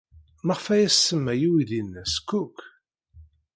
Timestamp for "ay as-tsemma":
0.73-1.33